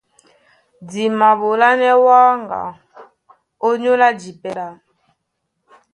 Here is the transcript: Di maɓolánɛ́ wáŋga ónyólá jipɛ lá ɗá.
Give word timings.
Di 0.89 1.03
maɓolánɛ́ 1.19 1.93
wáŋga 2.05 2.61
ónyólá 3.67 4.07
jipɛ 4.19 4.49
lá 4.57 4.67
ɗá. 4.77 4.81